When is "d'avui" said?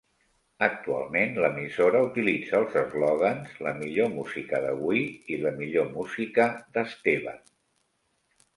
4.65-5.05